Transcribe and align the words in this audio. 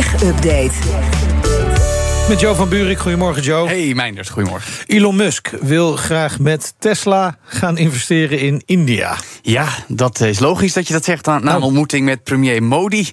Tech-update. 0.00 1.29
Met 2.30 2.40
Joe 2.40 2.54
van 2.54 2.68
Buurik. 2.68 2.98
Goedemorgen, 2.98 3.42
Joe. 3.42 3.68
Hey, 3.68 3.94
Meindert. 3.94 4.28
Goedemorgen. 4.28 4.72
Elon 4.86 5.16
Musk 5.16 5.50
wil 5.60 5.96
graag 5.96 6.38
met 6.38 6.74
Tesla 6.78 7.38
gaan 7.44 7.78
investeren 7.78 8.38
in 8.38 8.62
India. 8.66 9.16
Ja, 9.42 9.68
dat 9.88 10.20
is 10.20 10.38
logisch 10.38 10.72
dat 10.72 10.86
je 10.86 10.92
dat 10.92 11.04
zegt 11.04 11.26
na 11.26 11.36
een 11.36 11.44
Nou. 11.44 11.62
ontmoeting 11.62 12.04
met 12.04 12.24
premier 12.24 12.62
Modi. 12.62 13.10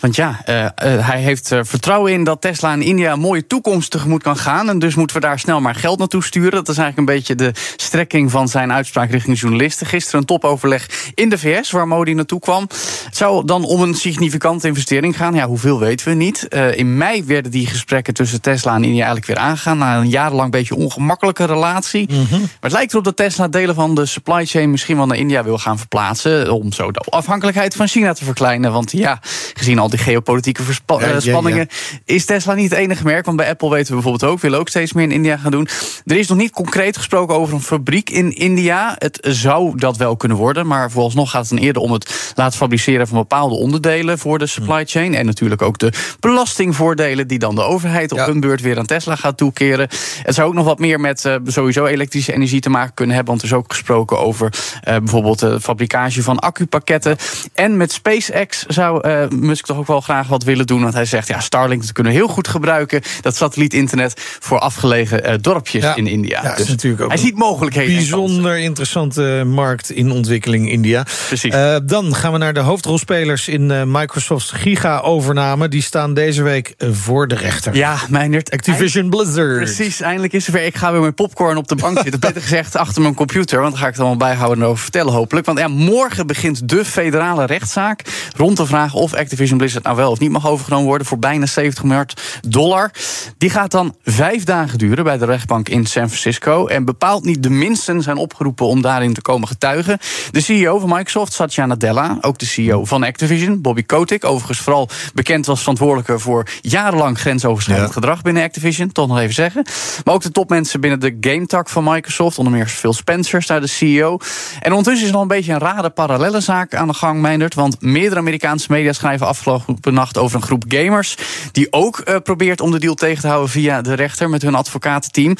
Want 0.00 0.16
ja, 0.16 0.40
eh, 0.44 0.64
eh, 0.64 0.70
hij 1.06 1.20
heeft 1.20 1.50
er 1.50 1.66
vertrouwen 1.66 2.12
in 2.12 2.24
dat 2.24 2.40
Tesla 2.40 2.72
in 2.72 2.82
India 2.82 3.12
een 3.12 3.20
mooie 3.20 3.46
toekomst 3.46 3.90
tegemoet 3.90 4.22
kan 4.22 4.36
gaan. 4.36 4.68
En 4.68 4.78
dus 4.78 4.94
moeten 4.94 5.16
we 5.16 5.22
daar 5.22 5.38
snel 5.38 5.60
maar 5.60 5.74
geld 5.74 5.98
naartoe 5.98 6.24
sturen. 6.24 6.50
Dat 6.50 6.68
is 6.68 6.78
eigenlijk 6.78 7.08
een 7.08 7.14
beetje 7.16 7.34
de 7.34 7.52
strekking 7.76 8.30
van 8.30 8.48
zijn 8.48 8.72
uitspraak 8.72 9.10
richting 9.10 9.38
journalisten. 9.38 9.86
Gisteren 9.86 10.20
een 10.20 10.26
topoverleg 10.26 10.88
in 11.14 11.28
de 11.28 11.38
VS 11.38 11.70
waar 11.70 11.88
Modi 11.88 12.14
naartoe 12.14 12.40
kwam. 12.40 12.62
Het 13.04 13.16
zou 13.16 13.44
dan 13.44 13.64
om 13.64 13.82
een 13.82 13.94
significante 13.94 14.66
investering 14.66 15.16
gaan. 15.16 15.34
Ja, 15.34 15.46
hoeveel 15.46 15.78
weten 15.78 16.08
we 16.08 16.14
niet. 16.14 16.48
Eh, 16.48 16.76
in 16.78 16.96
mei 16.96 17.24
werden 17.24 17.50
die 17.50 17.66
gesprekken 17.66 18.14
tussen 18.14 18.40
Tesla 18.40 18.56
en 18.66 18.84
India 18.84 19.04
eigenlijk 19.04 19.26
weer 19.26 19.36
aangegaan. 19.36 19.78
Na 19.78 19.96
een 19.96 20.08
jarenlang 20.08 20.50
beetje 20.50 20.74
ongemakkelijke 20.74 21.44
relatie. 21.44 22.08
Maar 22.08 22.48
het 22.60 22.72
lijkt 22.72 22.92
erop 22.92 23.04
dat 23.04 23.16
Tesla 23.16 23.48
delen 23.48 23.74
van 23.74 23.94
de 23.94 24.06
supply 24.06 24.46
chain 24.46 24.70
misschien 24.70 24.96
wel 24.96 25.06
naar 25.06 25.16
India 25.16 25.44
wil 25.44 25.58
gaan 25.58 25.78
verplaatsen. 25.78 26.52
Om 26.52 26.72
zo 26.72 26.90
de 26.90 27.00
afhankelijkheid 27.00 27.76
van 27.76 27.88
China 27.88 28.12
te 28.12 28.24
verkleinen. 28.24 28.72
Want 28.72 28.92
ja, 28.92 29.20
gezien 29.54 29.78
al 29.78 29.88
die 29.90 29.98
geopolitieke 29.98 30.62
Ja, 30.86 30.96
eh, 30.96 31.10
ja, 31.10 31.20
spanningen, 31.20 31.68
is 32.04 32.24
Tesla 32.24 32.54
niet 32.54 32.70
het 32.70 32.78
enige 32.78 33.04
merk. 33.04 33.24
Want 33.24 33.36
bij 33.36 33.48
Apple 33.48 33.70
weten 33.70 33.88
we 33.88 33.94
bijvoorbeeld 33.94 34.32
ook, 34.32 34.40
willen 34.40 34.58
ook 34.58 34.68
steeds 34.68 34.92
meer 34.92 35.04
in 35.04 35.12
India 35.12 35.36
gaan 35.36 35.50
doen. 35.50 35.68
Er 36.04 36.16
is 36.16 36.28
nog 36.28 36.38
niet 36.38 36.50
concreet 36.50 36.96
gesproken 36.96 37.34
over 37.34 37.54
een 37.54 37.62
fabriek 37.62 38.10
in 38.10 38.32
India. 38.32 38.94
Het 38.98 39.18
zou 39.22 39.78
dat 39.78 39.96
wel 39.96 40.16
kunnen 40.16 40.36
worden. 40.36 40.66
Maar 40.66 40.90
vooralsnog 40.90 41.30
gaat 41.30 41.40
het 41.40 41.50
dan 41.50 41.58
eerder 41.58 41.82
om 41.82 41.92
het 41.92 42.32
laten 42.34 42.58
fabriceren 42.58 43.08
van 43.08 43.18
bepaalde 43.18 43.54
onderdelen 43.54 44.18
voor 44.18 44.38
de 44.38 44.46
supply 44.46 44.84
chain. 44.84 45.14
En 45.14 45.26
natuurlijk 45.26 45.62
ook 45.62 45.78
de 45.78 45.92
belastingvoordelen 46.20 47.26
die 47.26 47.38
dan 47.38 47.54
de 47.54 47.62
overheid 47.62 48.12
op 48.12 48.18
hun 48.18 48.40
beurt 48.48 48.60
weer 48.60 48.78
aan 48.78 48.86
Tesla 48.86 49.16
gaat 49.16 49.36
toekeren. 49.36 49.88
Het 50.22 50.34
zou 50.34 50.48
ook 50.48 50.54
nog 50.54 50.64
wat 50.64 50.78
meer 50.78 51.00
met 51.00 51.24
eh, 51.24 51.34
sowieso 51.46 51.86
elektrische 51.86 52.32
energie 52.32 52.60
te 52.60 52.70
maken 52.70 52.94
kunnen 52.94 53.14
hebben. 53.16 53.34
Want 53.34 53.44
er 53.46 53.52
is 53.52 53.58
ook 53.58 53.72
gesproken 53.72 54.18
over 54.18 54.52
eh, 54.82 54.96
bijvoorbeeld 54.96 55.38
de 55.38 55.60
fabricage 55.60 56.22
van 56.22 56.38
accupakketten. 56.38 57.16
En 57.54 57.76
met 57.76 57.92
SpaceX 57.92 58.66
zou 58.66 59.00
eh, 59.00 59.28
Musk 59.28 59.66
toch 59.66 59.76
ook 59.76 59.86
wel 59.86 60.00
graag 60.00 60.28
wat 60.28 60.42
willen 60.44 60.66
doen. 60.66 60.82
Want 60.82 60.94
hij 60.94 61.04
zegt, 61.04 61.28
ja, 61.28 61.40
Starlink 61.40 61.80
dat 61.82 61.92
kunnen 61.92 62.12
we 62.12 62.18
heel 62.18 62.28
goed 62.28 62.48
gebruiken. 62.48 63.02
Dat 63.20 63.36
satellietinternet 63.36 64.12
voor 64.40 64.58
afgelegen 64.58 65.24
eh, 65.24 65.34
dorpjes 65.40 65.82
Ja. 65.82 65.96
in 65.96 66.06
India. 66.06 66.42
Ja, 66.42 66.50
is 66.50 66.56
dus 66.56 66.68
natuurlijk 66.68 67.02
ook 67.02 67.08
hij 67.08 67.18
ziet 67.18 67.36
mogelijkheden. 67.36 67.94
Bijzonder 67.94 68.58
interessante 68.58 69.42
markt 69.46 69.90
in 69.90 70.10
ontwikkeling 70.10 70.70
India. 70.70 71.04
Precies. 71.26 71.52
Eh, 71.52 71.76
dan 71.82 72.14
gaan 72.14 72.32
we 72.32 72.38
naar 72.38 72.54
de 72.54 72.60
hoofdrolspelers 72.60 73.48
in 73.48 73.70
eh, 73.70 73.82
Microsoft's 73.86 74.50
giga-overname. 74.50 75.68
Die 75.68 75.82
staan 75.82 76.14
deze 76.14 76.42
week 76.42 76.74
eh, 76.78 76.88
voor 76.92 77.28
de 77.28 77.34
rechter. 77.34 77.74
Ja, 77.74 77.96
Activision 78.36 79.10
Blizzard. 79.10 79.56
Precies, 79.56 80.00
eindelijk 80.00 80.32
is 80.32 80.46
het 80.46 80.54
weer. 80.54 80.64
Ik 80.64 80.76
ga 80.76 80.92
weer 80.92 81.00
met 81.00 81.14
popcorn 81.14 81.56
op 81.56 81.68
de 81.68 81.74
bank 81.74 81.98
zitten. 82.02 82.20
Beter 82.20 82.42
gezegd, 82.42 82.76
achter 82.76 83.02
mijn 83.02 83.14
computer. 83.14 83.58
Want 83.60 83.70
dan 83.70 83.80
ga 83.80 83.86
ik 83.86 83.92
het 83.92 84.00
allemaal 84.02 84.28
bijhouden 84.28 84.64
en 84.64 84.70
over 84.70 84.82
vertellen, 84.82 85.12
hopelijk. 85.12 85.46
Want 85.46 85.58
ja, 85.58 85.68
morgen 85.68 86.26
begint 86.26 86.68
de 86.68 86.84
federale 86.84 87.44
rechtszaak. 87.46 88.02
rond 88.36 88.56
de 88.56 88.66
vraag 88.66 88.94
of 88.94 89.14
Activision 89.14 89.58
Blizzard 89.58 89.84
nou 89.84 89.96
wel 89.96 90.10
of 90.10 90.18
niet 90.18 90.30
mag 90.30 90.48
overgenomen 90.48 90.86
worden. 90.86 91.06
voor 91.06 91.18
bijna 91.18 91.46
70 91.46 91.82
miljard 91.84 92.20
dollar. 92.48 92.90
Die 93.38 93.50
gaat 93.50 93.70
dan 93.70 93.94
vijf 94.04 94.44
dagen 94.44 94.78
duren 94.78 95.04
bij 95.04 95.18
de 95.18 95.24
rechtbank 95.24 95.68
in 95.68 95.86
San 95.86 96.06
Francisco. 96.08 96.66
En 96.66 96.84
bepaald 96.84 97.24
niet 97.24 97.42
de 97.42 97.50
minsten 97.50 98.02
zijn 98.02 98.16
opgeroepen 98.16 98.66
om 98.66 98.82
daarin 98.82 99.14
te 99.14 99.20
komen 99.22 99.48
getuigen. 99.48 99.98
De 100.30 100.40
CEO 100.40 100.78
van 100.78 100.88
Microsoft, 100.88 101.32
Satya 101.32 101.66
Nadella. 101.66 102.18
Ook 102.20 102.38
de 102.38 102.46
CEO 102.46 102.84
van 102.84 103.02
Activision, 103.02 103.60
Bobby 103.60 103.82
Kotick. 103.82 104.24
Overigens 104.24 104.58
vooral 104.58 104.88
bekend 105.14 105.48
als 105.48 105.58
verantwoordelijke 105.58 106.18
voor 106.18 106.46
jarenlang 106.60 107.18
grensoverschrijdend 107.18 107.88
Ja. 107.88 107.94
gedrag 107.94 108.17
binnen 108.22 108.42
Activision. 108.42 108.92
Toch 108.92 109.08
nog 109.08 109.18
even 109.18 109.34
zeggen. 109.34 109.64
Maar 110.04 110.14
ook 110.14 110.22
de 110.22 110.30
topmensen 110.30 110.80
binnen 110.80 111.00
de 111.00 111.16
game-tak 111.20 111.68
van 111.68 111.84
Microsoft. 111.84 112.38
Onder 112.38 112.52
meer 112.52 112.66
Phil 112.66 112.92
Spencer, 112.92 113.44
daar 113.46 113.60
de 113.60 113.66
CEO. 113.66 114.18
En 114.60 114.70
ondertussen 114.70 115.02
is 115.02 115.08
er 115.08 115.12
nog 115.12 115.22
een 115.22 115.36
beetje 115.36 115.52
een 115.52 115.58
rare 115.58 115.90
parallelle 115.90 116.40
zaak 116.40 116.74
aan 116.74 116.88
de 116.88 116.94
gang, 116.94 117.20
Meindert. 117.20 117.54
Want 117.54 117.80
meerdere 117.80 118.20
Amerikaanse 118.20 118.66
media 118.70 118.92
schrijven 118.92 119.26
afgelopen 119.26 119.94
nacht 119.94 120.18
over 120.18 120.36
een 120.36 120.42
groep 120.42 120.64
gamers. 120.68 121.16
die 121.52 121.72
ook 121.72 121.98
eh, 121.98 122.16
probeert 122.22 122.60
om 122.60 122.70
de 122.70 122.78
deal 122.78 122.94
tegen 122.94 123.20
te 123.20 123.28
houden 123.28 123.50
via 123.50 123.82
de 123.82 123.94
rechter 123.94 124.30
met 124.30 124.42
hun 124.42 124.54
advocatenteam. 124.54 125.36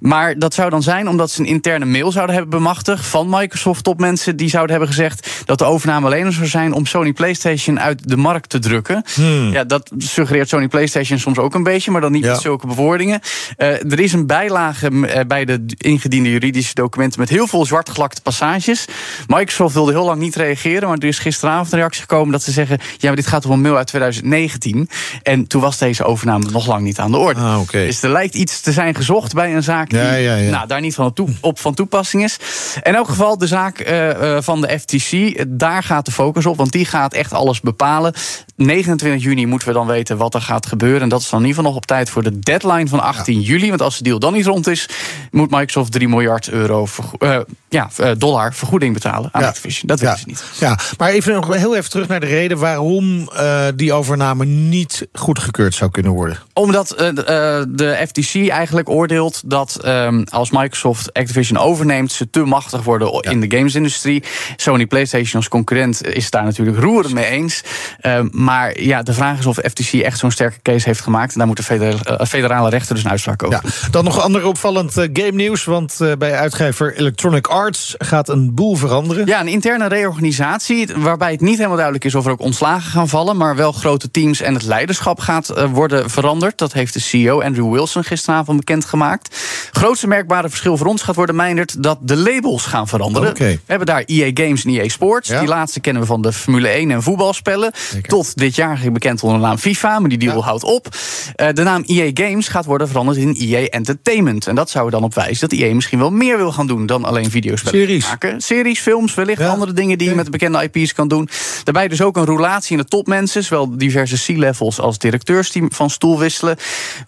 Maar 0.00 0.38
dat 0.38 0.54
zou 0.54 0.70
dan 0.70 0.82
zijn 0.82 1.08
omdat 1.08 1.30
ze 1.30 1.40
een 1.40 1.46
interne 1.46 1.84
mail 1.84 2.12
zouden 2.12 2.34
hebben 2.34 2.58
bemachtigd. 2.58 3.06
van 3.06 3.28
Microsoft-topmensen 3.30 4.36
die 4.36 4.48
zouden 4.48 4.70
hebben 4.70 4.94
gezegd. 4.94 5.39
Dat 5.50 5.58
de 5.58 5.64
overname 5.64 6.06
alleen 6.06 6.32
zou 6.32 6.46
zijn 6.46 6.72
om 6.72 6.86
Sony 6.86 7.12
PlayStation 7.12 7.80
uit 7.80 8.08
de 8.08 8.16
markt 8.16 8.48
te 8.48 8.58
drukken. 8.58 9.04
Ja, 9.52 9.64
dat 9.64 9.90
suggereert 9.98 10.48
Sony 10.48 10.68
PlayStation 10.68 11.18
soms 11.18 11.38
ook 11.38 11.54
een 11.54 11.62
beetje, 11.62 11.90
maar 11.90 12.00
dan 12.00 12.12
niet 12.12 12.24
Ja. 12.24 12.30
met 12.30 12.40
zulke 12.40 12.66
bewoordingen. 12.66 13.20
Eh, 13.56 13.68
er 13.68 14.00
is 14.00 14.12
een 14.12 14.26
bijlage 14.26 15.06
eh, 15.06 15.24
bij 15.26 15.44
de 15.44 15.64
ingediende 15.76 16.30
juridische 16.30 16.74
documenten 16.74 17.20
met 17.20 17.28
heel 17.28 17.46
veel 17.46 17.66
zwartgelakte 17.66 18.22
passages. 18.22 18.84
Microsoft 19.26 19.74
wilde 19.74 19.92
heel 19.92 20.04
lang 20.04 20.20
niet 20.20 20.36
reageren, 20.36 20.88
maar 20.88 20.98
er 20.98 21.04
is 21.08 21.18
gisteravond 21.18 21.72
een 21.72 21.78
reactie 21.78 22.00
gekomen 22.00 22.32
dat 22.32 22.42
ze 22.42 22.50
zeggen: 22.52 22.78
ja, 22.98 23.06
maar 23.06 23.16
dit 23.16 23.26
gaat 23.26 23.44
om 23.44 23.50
een 23.52 23.60
mail 23.60 23.76
uit 23.76 23.86
2019. 23.86 24.88
En 25.22 25.46
toen 25.46 25.60
was 25.60 25.78
deze 25.78 26.04
overname 26.04 26.50
nog 26.50 26.66
lang 26.66 26.82
niet 26.82 26.98
aan 26.98 27.10
de 27.10 27.16
orde. 27.16 27.40
Ah, 27.40 27.60
oké. 27.60 27.84
Dus 27.86 28.02
er 28.02 28.10
lijkt 28.10 28.34
iets 28.34 28.60
te 28.60 28.72
zijn 28.72 28.94
gezocht 28.94 29.34
bij 29.34 29.54
een 29.54 29.62
zaak 29.62 29.90
die 29.90 29.98
Ja, 29.98 30.14
ja, 30.14 30.34
ja. 30.34 30.50
Nou, 30.50 30.66
daar 30.66 30.80
niet 30.80 30.94
van 30.94 31.12
toe, 31.12 31.28
op 31.40 31.58
van 31.58 31.74
toepassing 31.74 32.24
is. 32.24 32.36
In 32.82 32.94
elk 32.94 33.08
geval 33.08 33.38
de 33.38 33.46
zaak 33.46 33.78
eh, 33.78 34.36
van 34.40 34.60
de 34.60 34.78
FTC, 34.78 35.39
daar 35.48 35.82
gaat 35.82 36.04
de 36.04 36.12
focus 36.12 36.46
op, 36.46 36.56
want 36.56 36.72
die 36.72 36.84
gaat 36.84 37.14
echt 37.14 37.32
alles 37.32 37.60
bepalen. 37.60 38.14
29 38.56 39.22
juni 39.22 39.46
moeten 39.46 39.68
we 39.68 39.74
dan 39.74 39.86
weten 39.86 40.16
wat 40.16 40.34
er 40.34 40.42
gaat 40.42 40.66
gebeuren. 40.66 41.00
En 41.00 41.08
dat 41.08 41.20
is 41.20 41.28
dan 41.28 41.40
in 41.40 41.46
ieder 41.46 41.56
geval 41.56 41.72
nog 41.72 41.82
op 41.82 41.86
tijd 41.86 42.10
voor 42.10 42.22
de 42.22 42.38
deadline 42.38 42.88
van 42.88 43.00
18 43.00 43.40
juli. 43.40 43.68
Want 43.68 43.82
als 43.82 43.98
de 43.98 44.04
deal 44.04 44.18
dan 44.18 44.32
niet 44.32 44.46
rond 44.46 44.66
is, 44.66 44.88
moet 45.30 45.50
Microsoft 45.50 45.92
3 45.92 46.08
miljard 46.08 46.48
euro 46.48 46.86
eh, 47.18 47.38
ja, 47.68 47.90
eh, 47.96 48.10
dollar 48.18 48.54
vergoeding 48.54 48.94
betalen 48.94 49.28
aan 49.32 49.40
Ja. 49.40 49.48
Activision. 49.48 49.86
Dat 49.86 50.00
weten 50.00 50.18
ze 50.18 50.24
niet. 50.26 50.44
Ja, 50.58 50.78
maar 50.98 51.10
even 51.10 51.34
nog 51.34 51.54
heel 51.54 51.76
even 51.76 51.90
terug 51.90 52.08
naar 52.08 52.20
de 52.20 52.26
reden 52.26 52.58
waarom 52.58 53.28
eh, 53.28 53.66
die 53.74 53.92
overname 53.92 54.44
niet 54.44 55.08
goedgekeurd 55.12 55.74
zou 55.74 55.90
kunnen 55.90 56.12
worden. 56.12 56.38
Omdat 56.52 56.88
de, 56.88 57.66
de 57.68 58.06
FTC 58.06 58.48
eigenlijk 58.48 58.88
oordeelt 58.88 59.42
dat 59.46 59.76
ehm, 59.76 60.24
als 60.30 60.50
Microsoft 60.50 61.12
Activision 61.12 61.58
overneemt, 61.58 62.12
ze 62.12 62.30
te 62.30 62.44
machtig 62.44 62.82
worden 62.82 63.20
in 63.20 63.40
de 63.40 63.56
gamesindustrie. 63.56 64.22
Sony 64.56 64.86
PlayStation 64.86 65.29
als 65.38 65.48
concurrent 65.48 66.06
is 66.06 66.22
het 66.22 66.32
daar 66.32 66.44
natuurlijk 66.44 66.78
roerend 66.78 67.14
mee 67.14 67.24
eens. 67.24 67.62
Ehm, 68.00 68.28
maar 68.30 68.80
ja, 68.80 69.02
de 69.02 69.12
vraag 69.12 69.38
is 69.38 69.46
of 69.46 69.56
de 69.56 69.70
FTC 69.70 69.92
echt 69.92 70.18
zo'n 70.18 70.30
sterke 70.30 70.62
case 70.62 70.88
heeft 70.88 71.00
gemaakt. 71.00 71.32
En 71.32 71.38
daar 71.38 71.46
moet 71.46 71.56
de 71.56 71.62
federale, 71.62 72.18
eh, 72.18 72.26
federale 72.26 72.70
rechter 72.70 72.94
dus 72.94 73.04
een 73.04 73.10
uitspraak 73.10 73.42
over. 73.42 73.60
Ja, 73.62 73.70
dan 73.90 74.04
nog 74.04 74.20
ander 74.20 74.46
opvallend 74.46 74.96
eh, 74.96 75.08
game 75.12 75.30
nieuws. 75.30 75.64
Want 75.64 76.00
eh, 76.00 76.12
bij 76.18 76.34
uitgever 76.34 76.96
Electronic 76.96 77.46
Arts 77.46 77.94
gaat 77.98 78.28
een 78.28 78.54
boel 78.54 78.76
veranderen. 78.76 79.26
Ja, 79.26 79.40
een 79.40 79.48
interne 79.48 79.86
reorganisatie. 79.86 80.88
Waarbij 80.96 81.30
het 81.30 81.40
niet 81.40 81.56
helemaal 81.56 81.76
duidelijk 81.76 82.04
is 82.04 82.14
of 82.14 82.26
er 82.26 82.32
ook 82.32 82.40
ontslagen 82.40 82.90
gaan 82.90 83.08
vallen. 83.08 83.36
Maar 83.36 83.56
wel 83.56 83.72
grote 83.72 84.10
teams 84.10 84.40
en 84.40 84.54
het 84.54 84.62
leiderschap 84.62 85.20
gaat 85.20 85.52
worden 85.72 86.10
veranderd. 86.10 86.58
Dat 86.58 86.72
heeft 86.72 86.92
de 86.92 87.00
CEO 87.00 87.42
Andrew 87.42 87.72
Wilson 87.72 88.04
gisteravond 88.04 88.58
bekendgemaakt. 88.58 89.36
Grootste 89.72 90.06
merkbare 90.06 90.48
verschil 90.48 90.76
voor 90.76 90.86
ons 90.86 91.02
gaat 91.02 91.14
worden, 91.14 91.36
Meindert, 91.36 91.82
dat 91.82 91.98
de 92.00 92.16
labels 92.16 92.66
gaan 92.66 92.88
veranderen. 92.88 93.34
We 93.34 93.58
hebben 93.66 93.86
daar 93.86 94.02
EA 94.06 94.30
Games 94.34 94.64
en 94.64 94.70
EA 94.70 94.88
Sports. 94.88 95.19
Ja. 95.26 95.38
Die 95.38 95.48
laatste 95.48 95.80
kennen 95.80 96.02
we 96.02 96.08
van 96.08 96.22
de 96.22 96.32
Formule 96.32 96.68
1 96.68 96.90
en 96.90 97.02
voetbalspellen. 97.02 97.72
Tot 98.06 98.36
dit 98.36 98.54
jaar 98.54 98.80
bekend 98.92 99.22
onder 99.22 99.38
de 99.40 99.46
naam 99.46 99.58
FIFA, 99.58 99.98
maar 99.98 100.08
die 100.08 100.18
deal 100.18 100.44
houdt 100.44 100.64
op. 100.64 100.88
Eh, 101.34 101.48
de 101.52 101.62
naam 101.62 101.82
EA 101.86 102.10
Games 102.14 102.48
gaat 102.48 102.64
worden 102.64 102.88
veranderd 102.88 103.18
in 103.18 103.34
EA 103.38 103.66
Entertainment. 103.68 104.46
En 104.46 104.54
dat 104.54 104.70
zou 104.70 104.84
er 104.84 104.90
dan 104.90 105.02
op 105.04 105.14
wijzen 105.14 105.48
dat 105.48 105.58
EA 105.58 105.74
misschien 105.74 105.98
wel 105.98 106.10
meer 106.10 106.36
wil 106.36 106.52
gaan 106.52 106.66
doen 106.66 106.86
dan 106.86 107.04
alleen 107.04 107.30
videospellen 107.30 107.80
Series. 107.80 108.06
maken. 108.08 108.40
Series, 108.40 108.80
films, 108.80 109.14
wellicht 109.14 109.40
Ja. 109.40 109.48
andere 109.48 109.72
dingen 109.72 109.98
die 109.98 110.08
je 110.08 110.14
met 110.14 110.24
de 110.24 110.30
bekende 110.30 110.68
IP's 110.72 110.92
kan 110.94 111.08
doen. 111.08 111.28
Daarbij 111.64 111.88
dus 111.88 112.02
ook 112.02 112.16
een 112.16 112.24
roulatie 112.24 112.76
in 112.76 112.82
de 112.82 112.88
topmensen, 112.88 113.44
zowel 113.44 113.76
diverse 113.76 114.32
C-levels 114.32 114.80
als 114.80 114.98
directeursteam 114.98 115.72
van 115.72 115.90
stoel 115.90 116.18
wisselen. 116.18 116.56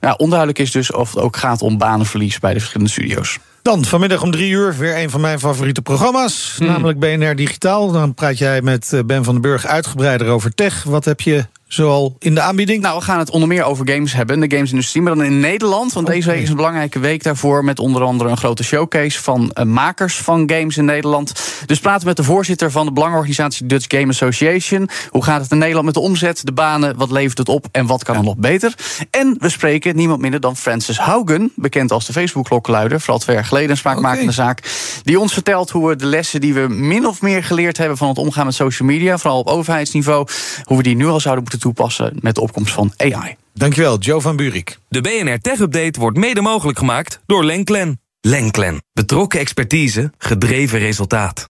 Nou, 0.01 0.15
onduidelijk 0.19 0.59
is 0.59 0.71
dus 0.71 0.93
of 0.93 1.15
het 1.15 1.23
ook 1.23 1.37
gaat 1.37 1.63
om 1.63 1.79
banenverlies 1.79 2.39
bij 2.39 2.53
de 2.53 2.59
verschillende 2.59 2.93
studio's. 2.93 3.39
Dan 3.63 3.85
vanmiddag 3.85 4.23
om 4.23 4.31
drie 4.31 4.51
uur 4.51 4.77
weer 4.77 4.99
een 4.99 5.11
van 5.11 5.21
mijn 5.21 5.39
favoriete 5.39 5.83
programma's. 5.83 6.55
Hmm. 6.59 6.67
Namelijk 6.67 6.99
BNR 6.99 7.37
Digitaal. 7.37 7.93
Dan 7.93 8.15
praat 8.15 8.39
jij 8.39 8.63
met 8.63 8.93
eh, 8.93 9.01
Ben 9.07 9.25
van 9.25 9.33
den 9.33 9.43
Burg 9.43 9.67
uitgebreider 9.67 10.29
over 10.29 10.55
tech. 10.55 10.83
Wat 10.83 11.05
heb 11.05 11.21
je 11.21 11.47
zoal 11.75 12.17
in 12.19 12.35
de 12.35 12.41
aanbieding? 12.41 12.83
Nou, 12.83 12.99
we 12.99 13.05
gaan 13.05 13.19
het 13.19 13.31
onder 13.31 13.49
meer 13.49 13.65
over 13.65 13.89
games 13.89 14.13
hebben, 14.13 14.41
de 14.41 14.57
gamesindustrie, 14.57 15.03
maar 15.03 15.15
dan 15.15 15.25
in 15.25 15.41
Nederland. 15.41 15.93
Want 15.93 16.07
deze 16.07 16.31
week 16.31 16.43
is 16.43 16.49
een 16.49 16.57
belangrijke 16.57 16.99
week 16.99 17.23
daarvoor 17.23 17.65
met 17.65 17.79
onder 17.79 18.03
andere 18.03 18.31
een 18.31 18.37
grote 18.37 18.65
showcase 18.65 19.23
van 19.23 19.51
eh, 19.51 19.65
makers 19.65 20.17
van 20.17 20.51
games 20.51 20.77
in 20.77 20.85
Nederland. 20.85 21.33
Dus 21.67 21.79
praten 21.79 22.07
met 22.07 22.17
de 22.17 22.25
voorzitter 22.25 22.71
van 22.71 22.87
de 22.87 22.93
belangenorganisatie 22.93 23.67
Dutch 23.67 23.85
Game 23.89 24.09
Association. 24.09 24.89
Hoe 25.09 25.25
gaat 25.25 25.41
het 25.43 25.51
in 25.51 25.59
Nederland 25.59 25.85
met 25.85 25.95
de 25.95 26.01
omzet, 26.01 26.41
de 26.47 26.53
banen, 26.53 26.97
wat 26.97 27.11
levert 27.11 27.39
het 27.39 27.49
op 27.49 27.67
en 27.73 27.87
wat 27.87 28.05
kan 28.05 28.17
er 28.17 28.23
nog 28.23 28.37
beter? 28.37 28.75
En 29.11 29.37
we 29.39 29.49
spreken 29.49 29.97
niemand 29.97 30.21
minder 30.21 30.41
dan 30.41 30.57
Francis 30.57 30.99
Haugen, 30.99 31.53
bekend 31.57 31.93
als 31.93 32.07
de 32.07 32.13
Facebook-klokkenluider, 32.13 33.01
vooral 33.01 33.19
twee 33.19 33.37
jaar 33.37 33.45
geleden 33.45 33.71
een 33.71 33.77
spraakmakende 33.77 34.33
zaak, 34.33 34.63
die 35.03 35.21
ons 35.21 35.33
vertelt 35.33 35.71
hoe 35.71 35.89
we 35.89 35.97
de 35.97 36.07
lessen 36.07 36.41
die 36.41 36.55
we 36.55 36.67
min 36.69 37.07
of 37.07 37.23
meer 37.23 37.45
geleerd 37.45 37.77
hebben 37.77 37.97
van 37.97 38.09
het 38.09 38.19
omgaan 38.19 38.47
met 38.47 38.55
social 38.55 38.89
media, 38.89 39.19
vooral 39.19 39.39
op 39.39 39.47
overheidsniveau, 39.47 40.27
hoe 40.65 40.77
we 40.77 40.83
die 40.83 40.97
nu 40.97 41.07
al 41.07 41.21
zouden 41.21 41.43
moeten 41.43 41.62
toepassen 41.63 42.17
met 42.21 42.35
de 42.35 42.41
opkomst 42.41 42.73
van 42.73 42.93
AI. 42.97 43.37
Dankjewel, 43.55 43.99
Joe 43.99 44.21
van 44.21 44.37
Burik. 44.37 44.79
De 44.89 45.01
BNR 45.01 45.39
Tech 45.39 45.59
Update 45.59 46.01
wordt 46.01 46.17
mede 46.17 46.41
mogelijk 46.41 46.79
gemaakt 46.79 47.21
door 47.27 47.45
Lenklen. 47.45 48.01
Lenklen. 48.21 48.83
Betrokken 48.93 49.41
expertise, 49.41 50.13
gedreven 50.19 50.79
resultaat. 50.79 51.41